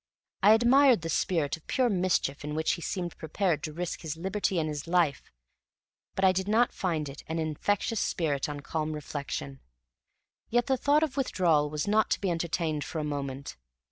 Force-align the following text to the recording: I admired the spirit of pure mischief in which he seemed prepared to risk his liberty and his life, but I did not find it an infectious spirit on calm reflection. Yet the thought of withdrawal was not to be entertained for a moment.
I 0.41 0.55
admired 0.55 1.03
the 1.03 1.09
spirit 1.09 1.57
of 1.57 1.67
pure 1.67 1.87
mischief 1.87 2.43
in 2.43 2.55
which 2.55 2.71
he 2.71 2.81
seemed 2.81 3.15
prepared 3.19 3.61
to 3.61 3.71
risk 3.71 4.01
his 4.01 4.17
liberty 4.17 4.57
and 4.57 4.67
his 4.67 4.87
life, 4.87 5.31
but 6.15 6.25
I 6.25 6.31
did 6.31 6.47
not 6.47 6.73
find 6.73 7.07
it 7.07 7.23
an 7.27 7.37
infectious 7.37 7.99
spirit 7.99 8.49
on 8.49 8.61
calm 8.61 8.93
reflection. 8.93 9.59
Yet 10.49 10.65
the 10.65 10.75
thought 10.75 11.03
of 11.03 11.17
withdrawal 11.17 11.69
was 11.69 11.87
not 11.87 12.09
to 12.09 12.19
be 12.19 12.31
entertained 12.31 12.83
for 12.83 12.97
a 12.97 13.03
moment. 13.03 13.57